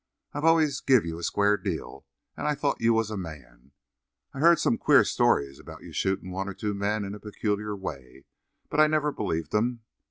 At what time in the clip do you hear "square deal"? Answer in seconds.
1.23-2.07